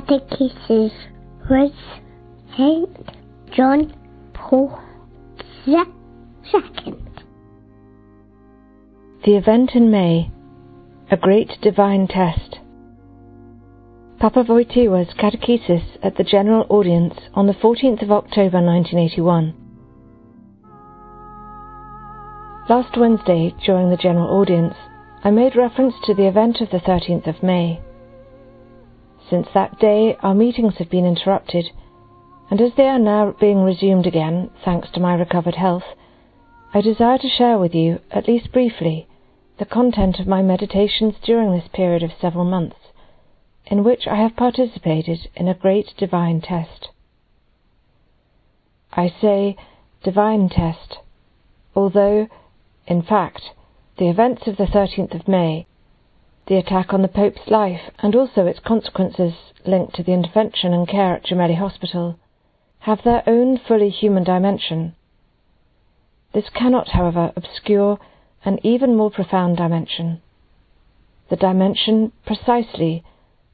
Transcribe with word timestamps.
catechesis 0.00 0.92
with 1.50 1.72
Saint 2.56 2.88
John 3.54 3.92
Paul 4.32 4.80
II. 5.66 5.84
The 9.24 9.36
event 9.36 9.72
in 9.74 9.90
May, 9.90 10.30
a 11.10 11.16
great 11.18 11.58
divine 11.60 12.08
test. 12.08 12.58
Papa 14.18 14.44
Wojtyła's 14.44 15.12
catechesis 15.14 15.84
at 16.02 16.16
the 16.16 16.24
General 16.24 16.64
Audience 16.70 17.14
on 17.34 17.46
the 17.46 17.52
14th 17.52 18.02
of 18.02 18.10
October 18.10 18.62
1981. 18.62 19.54
Last 22.70 22.96
Wednesday, 22.96 23.54
during 23.66 23.90
the 23.90 23.98
General 23.98 24.40
Audience, 24.40 24.74
I 25.22 25.30
made 25.30 25.54
reference 25.54 25.94
to 26.04 26.14
the 26.14 26.26
event 26.26 26.62
of 26.62 26.70
the 26.70 26.78
13th 26.78 27.26
of 27.26 27.42
May. 27.42 27.82
Since 29.28 29.48
that 29.54 29.78
day, 29.78 30.16
our 30.22 30.34
meetings 30.34 30.76
have 30.78 30.90
been 30.90 31.06
interrupted, 31.06 31.70
and 32.50 32.60
as 32.60 32.74
they 32.74 32.88
are 32.88 32.98
now 32.98 33.32
being 33.32 33.62
resumed 33.62 34.06
again, 34.06 34.50
thanks 34.64 34.90
to 34.90 35.00
my 35.00 35.14
recovered 35.14 35.54
health, 35.54 35.84
I 36.74 36.80
desire 36.80 37.18
to 37.18 37.28
share 37.28 37.58
with 37.58 37.74
you, 37.74 38.00
at 38.10 38.28
least 38.28 38.52
briefly, 38.52 39.06
the 39.58 39.64
content 39.64 40.18
of 40.18 40.26
my 40.26 40.42
meditations 40.42 41.14
during 41.22 41.52
this 41.52 41.68
period 41.72 42.02
of 42.02 42.12
several 42.20 42.44
months, 42.44 42.76
in 43.66 43.84
which 43.84 44.06
I 44.06 44.16
have 44.16 44.36
participated 44.36 45.28
in 45.36 45.48
a 45.48 45.54
great 45.54 45.94
divine 45.96 46.40
test. 46.40 46.88
I 48.92 49.08
say 49.20 49.56
divine 50.02 50.48
test, 50.48 50.98
although, 51.74 52.28
in 52.86 53.02
fact, 53.02 53.42
the 53.98 54.08
events 54.08 54.46
of 54.46 54.56
the 54.56 54.66
13th 54.66 55.14
of 55.14 55.28
May, 55.28 55.66
the 56.46 56.56
attack 56.56 56.92
on 56.92 57.02
the 57.02 57.08
Pope's 57.08 57.48
life, 57.48 57.90
and 57.98 58.14
also 58.14 58.46
its 58.46 58.60
consequences 58.60 59.34
linked 59.66 59.94
to 59.94 60.02
the 60.02 60.12
intervention 60.12 60.72
and 60.72 60.88
care 60.88 61.14
at 61.14 61.24
Gemelli 61.24 61.56
Hospital, 61.56 62.18
have 62.80 63.02
their 63.04 63.22
own 63.26 63.58
fully 63.58 63.90
human 63.90 64.24
dimension. 64.24 64.94
This 66.34 66.48
cannot, 66.54 66.88
however, 66.88 67.32
obscure 67.36 67.98
an 68.44 68.58
even 68.64 68.96
more 68.96 69.10
profound 69.10 69.56
dimension 69.56 70.20
the 71.32 71.36
dimension, 71.36 72.12
precisely, 72.26 73.02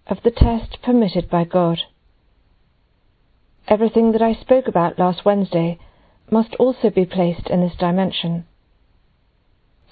of 0.08 0.18
the 0.24 0.32
test 0.32 0.82
permitted 0.82 1.30
by 1.30 1.44
God. 1.44 1.78
Everything 3.68 4.10
that 4.10 4.20
I 4.20 4.34
spoke 4.34 4.66
about 4.66 4.98
last 4.98 5.24
Wednesday 5.24 5.78
must 6.28 6.56
also 6.56 6.90
be 6.90 7.06
placed 7.06 7.48
in 7.48 7.60
this 7.60 7.76
dimension. 7.78 8.46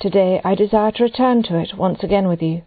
Today 0.00 0.40
I 0.44 0.56
desire 0.56 0.90
to 0.92 1.04
return 1.04 1.44
to 1.44 1.60
it 1.60 1.78
once 1.78 2.02
again 2.02 2.26
with 2.26 2.42
you. 2.42 2.62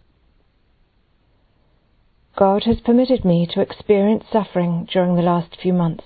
God 2.36 2.64
has 2.64 2.80
permitted 2.80 3.24
me 3.24 3.46
to 3.52 3.60
experience 3.60 4.24
suffering 4.32 4.88
during 4.90 5.16
the 5.16 5.22
last 5.22 5.56
few 5.60 5.72
months. 5.72 6.04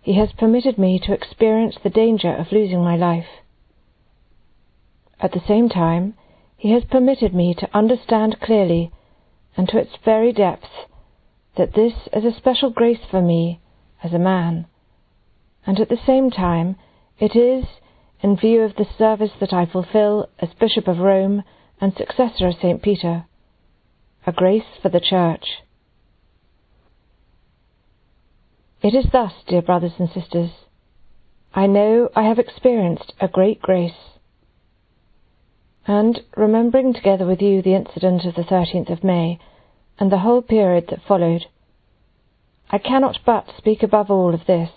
He 0.00 0.14
has 0.14 0.32
permitted 0.32 0.78
me 0.78 1.00
to 1.00 1.12
experience 1.12 1.76
the 1.82 1.90
danger 1.90 2.34
of 2.34 2.52
losing 2.52 2.82
my 2.82 2.96
life. 2.96 3.26
At 5.20 5.32
the 5.32 5.42
same 5.46 5.68
time, 5.68 6.14
He 6.56 6.72
has 6.72 6.84
permitted 6.84 7.34
me 7.34 7.54
to 7.54 7.76
understand 7.76 8.40
clearly 8.40 8.92
and 9.56 9.68
to 9.68 9.78
its 9.78 9.96
very 10.04 10.32
depths 10.32 10.86
that 11.56 11.74
this 11.74 11.94
is 12.12 12.24
a 12.24 12.36
special 12.36 12.70
grace 12.70 13.04
for 13.10 13.20
me 13.20 13.60
as 14.02 14.12
a 14.12 14.18
man, 14.18 14.66
and 15.66 15.80
at 15.80 15.88
the 15.88 15.98
same 16.06 16.30
time 16.30 16.76
it 17.18 17.34
is 17.34 17.64
in 18.20 18.36
view 18.36 18.62
of 18.62 18.76
the 18.76 18.86
service 18.98 19.32
that 19.40 19.52
I 19.52 19.66
fulfill 19.66 20.28
as 20.38 20.50
Bishop 20.54 20.86
of 20.86 20.98
Rome 20.98 21.42
and 21.80 21.94
successor 21.94 22.46
of 22.46 22.54
St. 22.54 22.82
Peter, 22.82 23.24
a 24.26 24.32
grace 24.32 24.64
for 24.82 24.88
the 24.88 25.00
Church. 25.00 25.44
It 28.82 28.92
is 28.92 29.06
thus, 29.12 29.32
dear 29.46 29.62
brothers 29.62 29.92
and 30.00 30.10
sisters, 30.10 30.50
I 31.54 31.68
know 31.68 32.10
I 32.16 32.24
have 32.24 32.40
experienced 32.40 33.12
a 33.20 33.28
great 33.28 33.62
grace. 33.62 33.92
And, 35.86 36.20
remembering 36.36 36.92
together 36.92 37.24
with 37.24 37.40
you 37.40 37.62
the 37.62 37.76
incident 37.76 38.24
of 38.24 38.34
the 38.34 38.42
13th 38.42 38.90
of 38.90 39.04
May 39.04 39.38
and 40.00 40.10
the 40.10 40.18
whole 40.18 40.42
period 40.42 40.86
that 40.90 41.06
followed, 41.06 41.46
I 42.68 42.78
cannot 42.78 43.20
but 43.24 43.46
speak 43.56 43.84
above 43.84 44.10
all 44.10 44.34
of 44.34 44.46
this. 44.48 44.70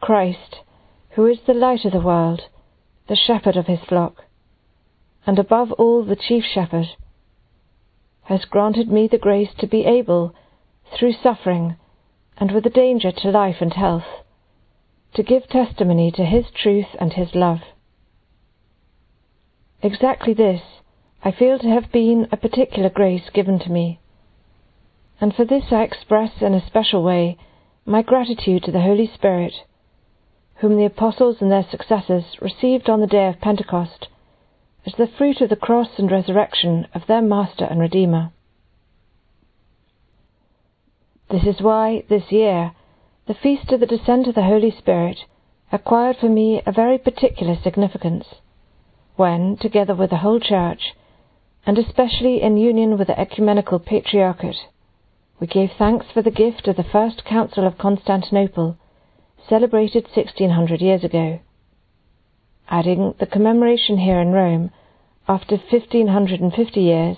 Christ, 0.00 0.56
who 1.10 1.26
is 1.26 1.38
the 1.46 1.54
light 1.54 1.84
of 1.84 1.92
the 1.92 2.00
world, 2.00 2.42
the 3.08 3.16
shepherd 3.16 3.56
of 3.56 3.66
his 3.66 3.80
flock, 3.88 4.24
and 5.24 5.38
above 5.38 5.70
all 5.72 6.04
the 6.04 6.16
chief 6.16 6.42
shepherd, 6.44 6.88
has 8.26 8.44
granted 8.44 8.88
me 8.90 9.08
the 9.08 9.18
grace 9.18 9.50
to 9.58 9.66
be 9.66 9.84
able, 9.84 10.34
through 10.96 11.12
suffering, 11.12 11.76
and 12.36 12.52
with 12.52 12.66
a 12.66 12.70
danger 12.70 13.12
to 13.12 13.30
life 13.30 13.56
and 13.60 13.74
health, 13.74 14.24
to 15.14 15.22
give 15.22 15.48
testimony 15.48 16.10
to 16.10 16.24
his 16.24 16.44
truth 16.50 16.88
and 16.98 17.12
his 17.12 17.34
love. 17.34 17.60
Exactly 19.82 20.34
this 20.34 20.62
I 21.24 21.30
feel 21.30 21.58
to 21.58 21.68
have 21.68 21.90
been 21.92 22.28
a 22.30 22.36
particular 22.36 22.90
grace 22.90 23.30
given 23.32 23.58
to 23.60 23.70
me, 23.70 24.00
and 25.20 25.34
for 25.34 25.44
this 25.44 25.64
I 25.70 25.82
express 25.82 26.32
in 26.40 26.54
a 26.54 26.66
special 26.66 27.02
way 27.02 27.38
my 27.84 28.02
gratitude 28.02 28.64
to 28.64 28.72
the 28.72 28.80
Holy 28.80 29.10
Spirit 29.12 29.54
whom 30.56 30.76
the 30.76 30.84
apostles 30.84 31.36
and 31.40 31.52
their 31.52 31.66
successors 31.70 32.24
received 32.40 32.88
on 32.88 33.00
the 33.00 33.06
day 33.06 33.28
of 33.28 33.40
Pentecost 33.40 34.08
as 34.86 34.94
the 34.96 35.08
fruit 35.18 35.40
of 35.40 35.48
the 35.50 35.56
cross 35.56 35.88
and 35.98 36.10
resurrection 36.10 36.86
of 36.94 37.02
their 37.08 37.20
Master 37.20 37.64
and 37.64 37.80
Redeemer. 37.80 38.30
This 41.28 41.42
is 41.42 41.60
why, 41.60 42.04
this 42.08 42.30
year, 42.30 42.72
the 43.26 43.34
feast 43.34 43.72
of 43.72 43.80
the 43.80 43.86
descent 43.86 44.28
of 44.28 44.36
the 44.36 44.44
Holy 44.44 44.70
Spirit 44.70 45.18
acquired 45.72 46.16
for 46.18 46.28
me 46.28 46.62
a 46.64 46.70
very 46.70 46.98
particular 46.98 47.56
significance, 47.60 48.26
when, 49.16 49.56
together 49.56 49.94
with 49.94 50.10
the 50.10 50.18
whole 50.18 50.38
Church, 50.38 50.94
and 51.66 51.78
especially 51.78 52.40
in 52.40 52.56
union 52.56 52.96
with 52.96 53.08
the 53.08 53.18
Ecumenical 53.18 53.80
Patriarchate, 53.80 54.68
we 55.40 55.48
gave 55.48 55.70
thanks 55.76 56.06
for 56.14 56.22
the 56.22 56.30
gift 56.30 56.68
of 56.68 56.76
the 56.76 56.84
First 56.84 57.24
Council 57.24 57.66
of 57.66 57.76
Constantinople 57.76 58.78
celebrated 59.48 60.04
1600 60.04 60.80
years 60.80 61.02
ago, 61.02 61.40
adding 62.68 63.14
the 63.18 63.26
commemoration 63.26 63.98
here 63.98 64.20
in 64.20 64.32
Rome, 64.32 64.70
after 65.28 65.56
1550 65.56 66.80
years, 66.80 67.16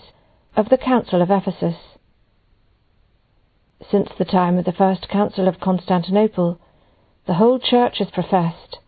of 0.56 0.68
the 0.68 0.78
Council 0.78 1.22
of 1.22 1.30
Ephesus. 1.30 1.76
Since 3.90 4.10
the 4.18 4.24
time 4.24 4.58
of 4.58 4.64
the 4.64 4.72
First 4.72 5.08
Council 5.08 5.46
of 5.46 5.60
Constantinople, 5.60 6.58
the 7.26 7.34
whole 7.34 7.58
Church 7.58 7.98
has 7.98 8.10
professed, 8.10 8.78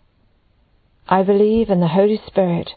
I 1.09 1.22
believe 1.22 1.71
in 1.71 1.81
the 1.81 1.88
Holy 1.88 2.21
Spirit, 2.26 2.71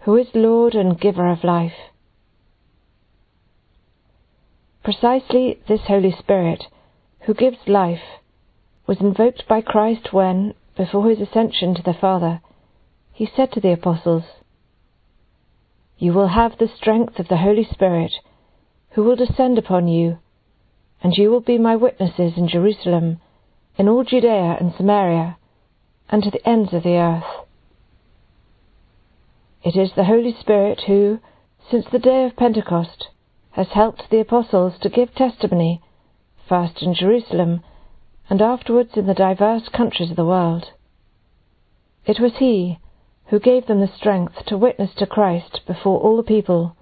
who 0.00 0.16
is 0.16 0.28
Lord 0.34 0.74
and 0.74 1.00
giver 1.00 1.30
of 1.30 1.44
life. 1.44 1.92
Precisely 4.82 5.60
this 5.66 5.80
Holy 5.86 6.14
Spirit, 6.18 6.64
who 7.20 7.34
gives 7.34 7.56
life, 7.66 8.20
was 8.86 9.00
invoked 9.00 9.48
by 9.48 9.60
Christ 9.62 10.12
when, 10.12 10.54
before 10.76 11.08
his 11.08 11.20
ascension 11.20 11.74
to 11.74 11.82
the 11.82 11.94
Father, 11.94 12.42
he 13.14 13.30
said 13.36 13.52
to 13.52 13.60
the 13.60 13.72
apostles, 13.72 14.24
You 15.98 16.12
will 16.12 16.28
have 16.28 16.58
the 16.58 16.68
strength 16.76 17.20
of 17.20 17.28
the 17.28 17.36
Holy 17.36 17.64
Spirit, 17.64 18.12
who 18.90 19.04
will 19.04 19.14
descend 19.14 19.56
upon 19.56 19.86
you, 19.86 20.18
and 21.00 21.16
you 21.16 21.30
will 21.30 21.40
be 21.40 21.56
my 21.56 21.76
witnesses 21.76 22.32
in 22.36 22.48
Jerusalem, 22.48 23.20
in 23.76 23.88
all 23.88 24.02
Judea 24.02 24.56
and 24.58 24.74
Samaria, 24.76 25.36
and 26.08 26.24
to 26.24 26.30
the 26.30 26.46
ends 26.46 26.72
of 26.72 26.82
the 26.82 26.96
earth. 26.96 27.46
It 29.62 29.76
is 29.76 29.92
the 29.94 30.04
Holy 30.04 30.34
Spirit 30.40 30.82
who, 30.88 31.20
since 31.70 31.86
the 31.92 32.00
day 32.00 32.24
of 32.24 32.36
Pentecost, 32.36 33.10
has 33.52 33.68
helped 33.68 34.10
the 34.10 34.18
apostles 34.18 34.74
to 34.80 34.88
give 34.88 35.14
testimony, 35.14 35.80
first 36.48 36.82
in 36.82 36.94
Jerusalem, 36.94 37.62
and 38.28 38.42
afterwards 38.42 38.96
in 38.96 39.06
the 39.06 39.14
diverse 39.14 39.68
countries 39.68 40.10
of 40.10 40.16
the 40.16 40.24
world. 40.24 40.72
It 42.06 42.18
was 42.18 42.32
He 42.38 42.80
who 43.34 43.40
gave 43.40 43.66
them 43.66 43.80
the 43.80 43.96
strength 43.96 44.46
to 44.46 44.56
witness 44.56 44.90
to 44.96 45.04
Christ 45.04 45.60
before 45.66 45.98
all 45.98 46.16
the 46.16 46.22
people, 46.22 46.76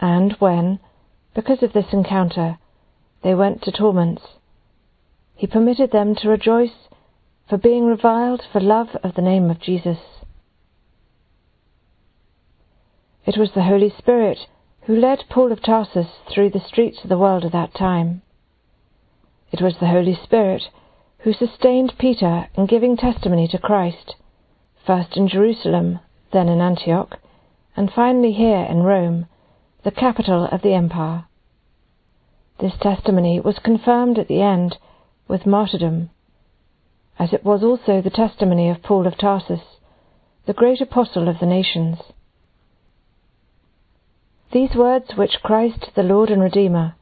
and 0.00 0.32
when, 0.38 0.78
because 1.34 1.62
of 1.62 1.74
this 1.74 1.92
encounter, 1.92 2.56
they 3.22 3.34
went 3.34 3.60
to 3.64 3.70
torments, 3.70 4.22
He 5.34 5.46
permitted 5.46 5.92
them 5.92 6.14
to 6.14 6.30
rejoice 6.30 6.88
for 7.46 7.58
being 7.58 7.84
reviled 7.84 8.40
for 8.50 8.58
love 8.58 8.88
of 9.02 9.14
the 9.14 9.20
name 9.20 9.50
of 9.50 9.60
Jesus. 9.60 9.98
It 13.26 13.36
was 13.36 13.50
the 13.54 13.64
Holy 13.64 13.92
Spirit 13.98 14.38
who 14.86 14.96
led 14.96 15.24
Paul 15.28 15.52
of 15.52 15.62
Tarsus 15.62 16.08
through 16.32 16.50
the 16.50 16.66
streets 16.66 17.00
of 17.02 17.10
the 17.10 17.18
world 17.18 17.44
at 17.44 17.52
that 17.52 17.74
time. 17.74 18.22
It 19.52 19.60
was 19.60 19.74
the 19.78 19.88
Holy 19.88 20.18
Spirit 20.24 20.62
who 21.18 21.34
sustained 21.34 21.98
Peter 21.98 22.48
in 22.54 22.64
giving 22.64 22.96
testimony 22.96 23.46
to 23.48 23.58
Christ, 23.58 24.14
first 24.86 25.16
in 25.16 25.28
Jerusalem, 25.28 26.00
then 26.32 26.48
in 26.48 26.60
Antioch, 26.60 27.18
and 27.76 27.92
finally 27.92 28.32
here 28.32 28.66
in 28.68 28.82
Rome, 28.82 29.26
the 29.84 29.90
capital 29.90 30.46
of 30.50 30.62
the 30.62 30.74
empire. 30.74 31.24
This 32.58 32.74
testimony 32.80 33.40
was 33.40 33.58
confirmed 33.58 34.18
at 34.18 34.28
the 34.28 34.42
end 34.42 34.76
with 35.28 35.46
martyrdom, 35.46 36.10
as 37.18 37.32
it 37.32 37.44
was 37.44 37.62
also 37.62 38.00
the 38.00 38.10
testimony 38.10 38.68
of 38.68 38.82
Paul 38.82 39.06
of 39.06 39.16
Tarsus, 39.16 39.60
the 40.46 40.52
great 40.52 40.80
apostle 40.80 41.28
of 41.28 41.38
the 41.38 41.46
nations. 41.46 41.98
These 44.52 44.74
words 44.74 45.14
which 45.16 45.42
Christ 45.42 45.90
the 45.94 46.02
Lord 46.02 46.30
and 46.30 46.42
Redeemer, 46.42 46.96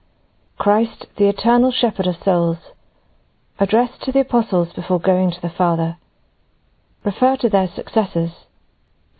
Christ 0.58 1.06
the 1.16 1.28
eternal 1.28 1.72
shepherd 1.72 2.06
of 2.06 2.22
souls, 2.22 2.58
addressed 3.58 4.02
to 4.02 4.12
the 4.12 4.20
apostles 4.20 4.72
before 4.74 5.00
going 5.00 5.30
to 5.30 5.40
the 5.40 5.48
Father, 5.56 5.96
refer 7.08 7.38
to 7.38 7.48
their 7.48 7.70
successors 7.74 8.32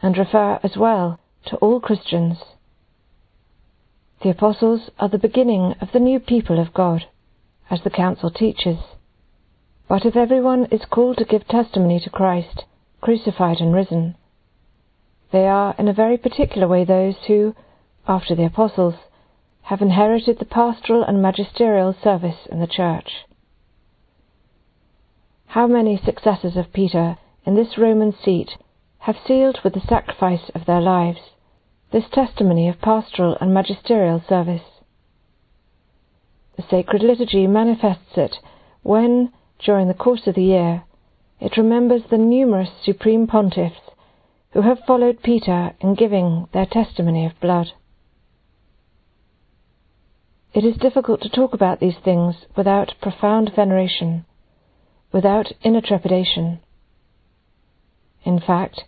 and 0.03 0.19
refer 0.19 0.61
as 0.63 0.77
well 0.77 1.19
to 1.47 1.57
all 1.57 1.81
Christians. 1.81 2.37
The 4.23 4.29
apostles 4.29 4.91
are 4.99 5.09
the 5.09 5.27
beginning 5.27 5.75
of 5.81 5.93
the 5.93 6.05
new 6.09 6.21
people 6.21 6.61
of 6.61 6.75
God, 6.75 7.07
as 7.71 7.81
the 7.83 7.99
Council 8.03 8.31
teaches. 8.31 8.79
But 9.89 10.05
if 10.05 10.17
everyone 10.17 10.67
is 10.67 10.85
called 10.91 11.17
to 11.17 11.25
give 11.25 11.49
testimony 11.49 11.99
to 12.01 12.11
Christ, 12.11 12.65
crucified 13.01 13.59
and 13.59 13.73
risen, 13.73 14.17
they 15.33 15.47
are 15.47 15.75
in 15.79 15.89
a 15.89 16.01
very 16.03 16.19
particular 16.19 16.69
way 16.69 16.85
those 16.85 17.17
who, 17.27 17.55
after 18.07 18.35
the 18.35 18.45
apostles, 18.45 18.97
have 19.63 19.81
inherited 19.81 20.39
the 20.39 20.53
pastoral 20.59 21.03
and 21.03 21.23
magisterial 21.23 21.97
service 22.05 22.47
in 22.53 22.61
the 22.61 22.67
Church. 22.67 23.11
How 25.47 25.67
many 25.67 25.99
successors 26.05 26.55
of 26.55 26.75
Peter 26.75 27.17
in 27.49 27.55
this 27.55 27.79
Roman 27.79 28.13
seat 28.13 28.59
have 28.99 29.17
sealed 29.27 29.61
with 29.65 29.73
the 29.73 29.81
sacrifice 29.89 30.51
of 30.55 30.67
their 30.67 30.83
lives 30.83 31.31
this 31.91 32.05
testimony 32.13 32.69
of 32.69 32.79
pastoral 32.83 33.39
and 33.41 33.55
magisterial 33.55 34.23
service. 34.29 34.69
The 36.59 36.65
sacred 36.69 37.03
liturgy 37.03 37.47
manifests 37.47 38.19
it 38.19 38.37
when, 38.83 39.33
during 39.65 39.89
the 39.89 39.95
course 39.95 40.27
of 40.27 40.35
the 40.35 40.43
year, 40.43 40.83
it 41.41 41.57
remembers 41.57 42.03
the 42.11 42.19
numerous 42.19 42.69
supreme 42.85 43.27
pontiffs 43.27 43.81
who 44.53 44.61
have 44.61 44.85
followed 44.87 45.23
Peter 45.23 45.73
in 45.81 45.95
giving 45.95 46.49
their 46.53 46.67
testimony 46.67 47.25
of 47.25 47.41
blood. 47.41 47.69
It 50.53 50.67
is 50.67 50.77
difficult 50.77 51.23
to 51.23 51.31
talk 51.31 51.55
about 51.55 51.81
these 51.81 51.97
things 52.05 52.35
without 52.55 52.93
profound 53.01 53.53
veneration, 53.57 54.27
without 55.13 55.51
inner 55.63 55.81
trepidation. 55.81 56.61
In 58.25 58.41
fact, 58.41 58.85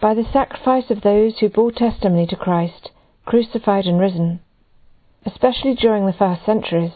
by 0.00 0.14
the 0.14 0.24
sacrifice 0.32 0.90
of 0.90 1.02
those 1.02 1.38
who 1.38 1.48
bore 1.48 1.72
testimony 1.72 2.26
to 2.26 2.36
Christ, 2.36 2.90
crucified 3.24 3.86
and 3.86 4.00
risen, 4.00 4.40
especially 5.24 5.74
during 5.74 6.06
the 6.06 6.12
first 6.12 6.44
centuries, 6.44 6.92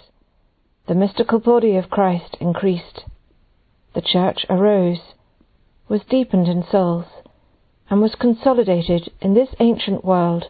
the 0.88 0.94
mystical 0.94 1.38
body 1.38 1.76
of 1.76 1.90
Christ 1.90 2.36
increased. 2.40 3.04
The 3.94 4.02
Church 4.02 4.44
arose, 4.48 5.14
was 5.88 6.02
deepened 6.04 6.48
in 6.48 6.64
souls, 6.64 7.06
and 7.88 8.00
was 8.00 8.14
consolidated 8.14 9.12
in 9.20 9.34
this 9.34 9.54
ancient 9.60 10.04
world 10.04 10.46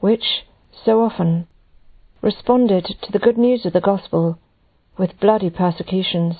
which, 0.00 0.46
so 0.72 1.02
often, 1.02 1.46
responded 2.22 2.84
to 3.02 3.12
the 3.12 3.18
good 3.18 3.36
news 3.36 3.66
of 3.66 3.72
the 3.72 3.80
gospel 3.80 4.38
with 4.96 5.20
bloody 5.20 5.50
persecutions. 5.50 6.36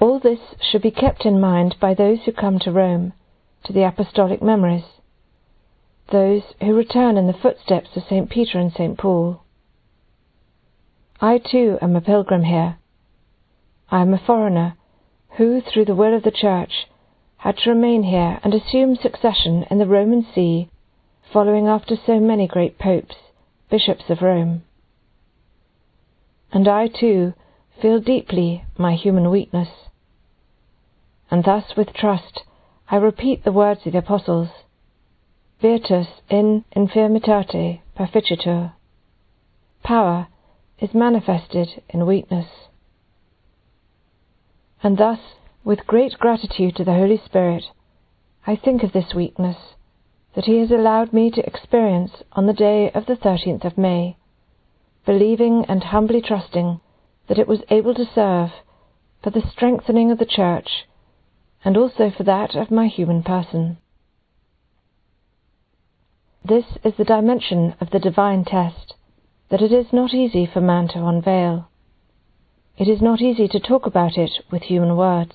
All 0.00 0.18
this 0.18 0.40
should 0.62 0.80
be 0.80 0.90
kept 0.90 1.26
in 1.26 1.38
mind 1.38 1.76
by 1.78 1.92
those 1.92 2.20
who 2.24 2.32
come 2.32 2.58
to 2.60 2.72
Rome, 2.72 3.12
to 3.64 3.72
the 3.74 3.86
apostolic 3.86 4.40
memories, 4.40 4.86
those 6.10 6.42
who 6.58 6.74
return 6.74 7.18
in 7.18 7.26
the 7.26 7.34
footsteps 7.34 7.94
of 7.94 8.04
St. 8.04 8.30
Peter 8.30 8.58
and 8.58 8.72
St. 8.72 8.96
Paul. 8.96 9.42
I 11.20 11.36
too 11.36 11.76
am 11.82 11.94
a 11.96 12.00
pilgrim 12.00 12.44
here. 12.44 12.78
I 13.90 14.00
am 14.00 14.14
a 14.14 14.18
foreigner 14.18 14.74
who, 15.36 15.60
through 15.60 15.84
the 15.84 15.94
will 15.94 16.16
of 16.16 16.22
the 16.22 16.30
Church, 16.30 16.86
had 17.36 17.58
to 17.58 17.70
remain 17.70 18.04
here 18.04 18.40
and 18.42 18.54
assume 18.54 18.96
succession 18.96 19.66
in 19.70 19.76
the 19.76 19.86
Roman 19.86 20.26
See, 20.34 20.70
following 21.30 21.66
after 21.66 21.94
so 21.94 22.18
many 22.18 22.46
great 22.46 22.78
popes, 22.78 23.16
bishops 23.70 24.04
of 24.08 24.22
Rome. 24.22 24.62
And 26.50 26.66
I 26.66 26.88
too 26.88 27.34
feel 27.82 28.00
deeply 28.00 28.64
my 28.78 28.94
human 28.94 29.30
weakness 29.30 29.68
and 31.30 31.44
thus 31.44 31.76
with 31.76 31.92
trust 31.92 32.42
I 32.88 32.96
repeat 32.96 33.44
the 33.44 33.52
words 33.52 33.86
of 33.86 33.92
the 33.92 33.98
Apostles 33.98 34.48
Virtus 35.60 36.08
in 36.28 36.64
infirmitate 36.74 37.80
perficitur. 37.96 38.72
Power 39.84 40.28
is 40.80 40.94
manifested 40.94 41.82
in 41.90 42.06
weakness. 42.06 42.48
And 44.82 44.96
thus, 44.96 45.18
with 45.62 45.86
great 45.86 46.18
gratitude 46.18 46.74
to 46.76 46.84
the 46.84 46.94
Holy 46.94 47.20
Spirit, 47.24 47.64
I 48.46 48.56
think 48.56 48.82
of 48.82 48.92
this 48.92 49.14
weakness 49.14 49.58
that 50.34 50.46
He 50.46 50.58
has 50.58 50.70
allowed 50.70 51.12
me 51.12 51.30
to 51.30 51.46
experience 51.46 52.12
on 52.32 52.46
the 52.46 52.52
day 52.54 52.90
of 52.92 53.06
the 53.06 53.16
13th 53.16 53.64
of 53.64 53.76
May, 53.76 54.16
believing 55.04 55.64
and 55.68 55.84
humbly 55.84 56.22
trusting 56.22 56.80
that 57.28 57.38
it 57.38 57.46
was 57.46 57.60
able 57.68 57.94
to 57.94 58.10
serve 58.14 58.50
for 59.22 59.30
the 59.30 59.46
strengthening 59.52 60.10
of 60.10 60.18
the 60.18 60.26
Church 60.26 60.86
and 61.64 61.76
also 61.76 62.10
for 62.10 62.24
that 62.24 62.54
of 62.54 62.70
my 62.70 62.86
human 62.86 63.22
person. 63.22 63.78
This 66.44 66.64
is 66.84 66.94
the 66.96 67.04
dimension 67.04 67.74
of 67.80 67.90
the 67.90 67.98
divine 67.98 68.44
test 68.44 68.94
that 69.50 69.60
it 69.60 69.72
is 69.72 69.92
not 69.92 70.14
easy 70.14 70.46
for 70.46 70.60
man 70.60 70.88
to 70.88 71.06
unveil. 71.06 71.68
It 72.78 72.88
is 72.88 73.02
not 73.02 73.20
easy 73.20 73.46
to 73.48 73.60
talk 73.60 73.84
about 73.84 74.16
it 74.16 74.30
with 74.50 74.62
human 74.62 74.96
words. 74.96 75.32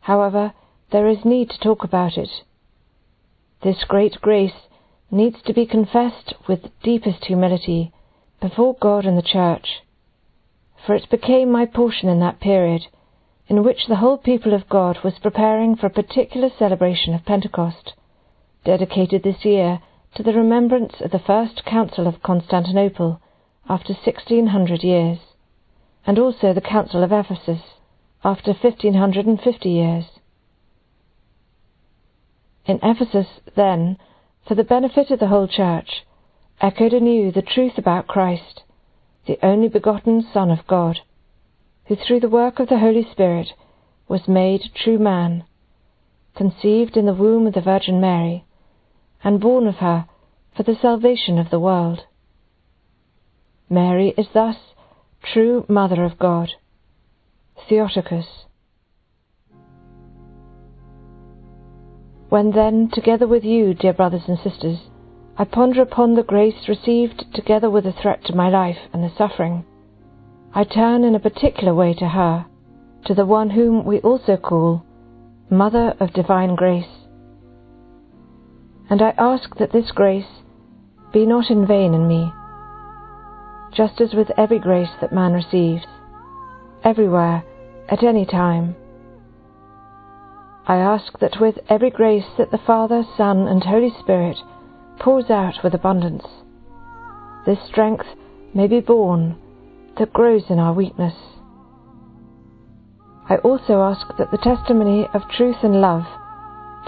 However, 0.00 0.54
there 0.90 1.06
is 1.06 1.24
need 1.24 1.50
to 1.50 1.58
talk 1.58 1.84
about 1.84 2.18
it. 2.18 2.28
This 3.62 3.84
great 3.84 4.20
grace 4.20 4.66
needs 5.10 5.40
to 5.42 5.54
be 5.54 5.66
confessed 5.66 6.34
with 6.48 6.70
deepest 6.82 7.26
humility 7.26 7.92
before 8.40 8.74
God 8.80 9.04
and 9.04 9.16
the 9.16 9.22
Church, 9.22 9.82
for 10.84 10.96
it 10.96 11.08
became 11.10 11.52
my 11.52 11.64
portion 11.64 12.08
in 12.08 12.18
that 12.20 12.40
period 12.40 12.82
in 13.48 13.62
which 13.62 13.86
the 13.86 13.96
whole 13.96 14.16
people 14.16 14.54
of 14.54 14.68
God 14.68 14.98
was 15.02 15.18
preparing 15.18 15.76
for 15.76 15.86
a 15.86 15.90
particular 15.90 16.48
celebration 16.58 17.14
of 17.14 17.24
Pentecost, 17.24 17.94
dedicated 18.64 19.22
this 19.22 19.44
year 19.44 19.80
to 20.14 20.22
the 20.22 20.32
remembrance 20.32 20.94
of 21.00 21.10
the 21.10 21.18
first 21.18 21.64
Council 21.64 22.06
of 22.06 22.22
Constantinople 22.22 23.20
after 23.68 23.92
1600 23.92 24.82
years, 24.82 25.18
and 26.06 26.18
also 26.18 26.52
the 26.52 26.60
Council 26.60 27.02
of 27.02 27.12
Ephesus 27.12 27.60
after 28.24 28.52
1550 28.52 29.68
years. 29.68 30.04
In 32.66 32.78
Ephesus, 32.82 33.26
then, 33.56 33.98
for 34.46 34.54
the 34.54 34.64
benefit 34.64 35.10
of 35.10 35.18
the 35.18 35.26
whole 35.28 35.48
Church, 35.48 36.04
echoed 36.60 36.92
anew 36.92 37.32
the 37.32 37.42
truth 37.42 37.76
about 37.76 38.06
Christ, 38.06 38.62
the 39.26 39.38
only 39.42 39.68
begotten 39.68 40.24
Son 40.32 40.50
of 40.50 40.66
God 40.66 41.00
who 41.92 42.04
through 42.06 42.20
the 42.20 42.28
work 42.28 42.58
of 42.58 42.68
the 42.68 42.78
Holy 42.78 43.06
Spirit 43.12 43.48
was 44.08 44.26
made 44.26 44.62
true 44.74 44.98
man, 44.98 45.44
conceived 46.34 46.96
in 46.96 47.04
the 47.04 47.12
womb 47.12 47.46
of 47.46 47.52
the 47.52 47.60
Virgin 47.60 48.00
Mary, 48.00 48.46
and 49.22 49.40
born 49.40 49.66
of 49.66 49.74
her 49.74 50.06
for 50.56 50.62
the 50.62 50.74
salvation 50.80 51.38
of 51.38 51.50
the 51.50 51.60
world. 51.60 52.00
Mary 53.68 54.14
is 54.16 54.26
thus 54.32 54.56
true 55.22 55.66
Mother 55.68 56.02
of 56.04 56.18
God, 56.18 56.50
Theotokos. 57.68 58.46
When 62.30 62.52
then, 62.52 62.88
together 62.90 63.26
with 63.26 63.44
you, 63.44 63.74
dear 63.74 63.92
brothers 63.92 64.22
and 64.28 64.38
sisters, 64.38 64.78
I 65.36 65.44
ponder 65.44 65.82
upon 65.82 66.14
the 66.14 66.22
grace 66.22 66.68
received 66.68 67.26
together 67.34 67.68
with 67.68 67.84
the 67.84 67.92
threat 67.92 68.24
to 68.24 68.34
my 68.34 68.48
life 68.48 68.78
and 68.94 69.04
the 69.04 69.12
suffering, 69.18 69.66
I 70.54 70.64
turn 70.64 71.02
in 71.02 71.14
a 71.14 71.20
particular 71.20 71.72
way 71.72 71.94
to 71.94 72.06
her, 72.06 72.44
to 73.06 73.14
the 73.14 73.24
one 73.24 73.48
whom 73.48 73.86
we 73.86 74.00
also 74.00 74.36
call 74.36 74.84
Mother 75.48 75.94
of 75.98 76.12
Divine 76.12 76.56
Grace. 76.56 77.08
And 78.90 79.00
I 79.00 79.14
ask 79.16 79.56
that 79.56 79.72
this 79.72 79.90
grace 79.92 80.42
be 81.10 81.24
not 81.24 81.50
in 81.50 81.66
vain 81.66 81.94
in 81.94 82.06
me, 82.06 82.30
just 83.74 83.98
as 84.02 84.12
with 84.12 84.30
every 84.36 84.58
grace 84.58 84.90
that 85.00 85.10
man 85.10 85.32
receives, 85.32 85.86
everywhere, 86.84 87.42
at 87.88 88.02
any 88.02 88.26
time. 88.26 88.76
I 90.66 90.76
ask 90.76 91.18
that 91.20 91.40
with 91.40 91.60
every 91.70 91.90
grace 91.90 92.28
that 92.36 92.50
the 92.50 92.60
Father, 92.66 93.04
Son, 93.16 93.48
and 93.48 93.64
Holy 93.64 93.92
Spirit 94.00 94.36
pours 94.98 95.30
out 95.30 95.64
with 95.64 95.72
abundance, 95.72 96.26
this 97.46 97.58
strength 97.66 98.06
may 98.52 98.66
be 98.66 98.80
born 98.80 99.38
that 99.98 100.12
grows 100.12 100.44
in 100.48 100.58
our 100.58 100.72
weakness. 100.72 101.14
I 103.28 103.36
also 103.36 103.82
ask 103.82 104.06
that 104.18 104.30
the 104.30 104.38
testimony 104.38 105.06
of 105.14 105.22
truth 105.30 105.56
and 105.62 105.80
love 105.80 106.04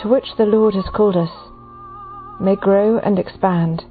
to 0.01 0.09
which 0.09 0.27
the 0.37 0.47
Lord 0.47 0.75
has 0.75 0.85
called 0.95 1.17
us 1.17 1.31
may 2.41 2.57
grow 2.57 2.99
and 2.99 3.19
expand, 3.19 3.85